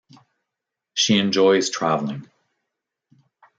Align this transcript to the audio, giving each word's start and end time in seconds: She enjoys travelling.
She 0.95 1.19
enjoys 1.19 1.69
travelling. 1.69 2.25